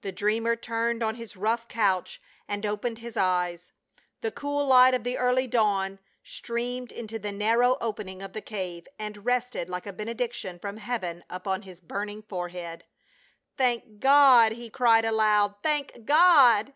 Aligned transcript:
The 0.00 0.12
dreamer 0.12 0.56
turned 0.56 1.02
on 1.02 1.16
his 1.16 1.36
rough 1.36 1.68
couch 1.68 2.22
and 2.48 2.64
opened 2.64 3.00
his 3.00 3.18
eyes. 3.18 3.74
The 4.22 4.30
cool 4.30 4.66
light 4.68 4.94
of 4.94 5.04
the 5.04 5.18
early 5.18 5.46
dawn 5.46 5.98
streamed 6.24 6.90
into 6.90 7.18
the 7.18 7.32
narrow 7.32 7.76
opening 7.78 8.22
of 8.22 8.32
the 8.32 8.40
cave, 8.40 8.88
and 8.98 9.26
rested 9.26 9.68
like 9.68 9.86
a 9.86 9.92
benediction 9.92 10.58
from 10.58 10.78
heaven 10.78 11.22
upon 11.28 11.60
his 11.68 11.82
burning 11.82 12.22
fore 12.22 12.48
head. 12.48 12.86
''Thank 13.58 14.00
God!" 14.00 14.52
he 14.52 14.70
cried 14.70 15.04
aloud, 15.04 15.56
"Thank 15.62 16.06
God!" 16.06 16.72